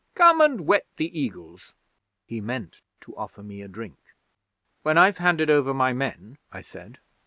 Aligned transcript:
Come 0.15 0.41
and 0.41 0.61
wet 0.61 0.87
the 0.95 1.15
Eagles." 1.15 1.75
He 2.25 2.41
meant 2.41 2.81
to 3.01 3.15
offer 3.15 3.43
me 3.43 3.61
a 3.61 3.67
drink. 3.67 3.99
'"When 4.81 4.97
I've 4.97 5.19
handed 5.19 5.51
over 5.51 5.75
my 5.75 5.93
men," 5.93 6.39
I 6.51 6.61
said. 6.61 6.97